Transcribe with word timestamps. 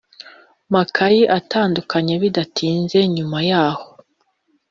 makayi 0.73 1.21
atandukanye 1.37 2.13
Bidatinze 2.23 2.99
nyuma 3.15 3.37
yaho 3.49 3.85